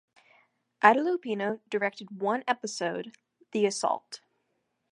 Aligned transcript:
Ida 0.81 0.99
Lupino 0.99 1.59
directed 1.69 2.19
one 2.19 2.43
episode, 2.47 3.13
"The 3.51 3.67
Assault". 3.67 4.19